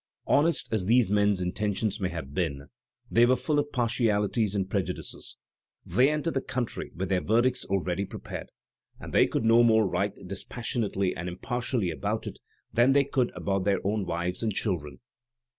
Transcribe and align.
Honest 0.25 0.67
as 0.71 0.87
these 0.87 1.11
men*s 1.11 1.41
intentions 1.41 1.99
may 1.99 2.09
have 2.09 2.33
been, 2.33 2.65
th^ 3.13 3.27
were 3.27 3.35
full 3.35 3.59
of 3.59 3.71
partialities 3.71 4.55
and 4.55 4.67
prejudices, 4.67 5.37
they 5.85 6.09
entered 6.09 6.33
the 6.33 6.41
country 6.41 6.91
with 6.95 7.09
their 7.09 7.21
verdicts 7.21 7.65
already 7.65 8.05
prepared, 8.05 8.49
and 8.99 9.13
they 9.13 9.27
could 9.27 9.45
no 9.45 9.61
more 9.61 9.85
write 9.87 10.15
dispassionately 10.25 11.15
and 11.15 11.29
impartially 11.29 11.91
about 11.91 12.25
it 12.25 12.39
than 12.73 12.93
they 12.93 13.03
could 13.05 13.31
about 13.35 13.63
their 13.63 13.77
own 13.85 14.03
wives 14.07 14.41
and 14.41 14.53
children. 14.55 14.97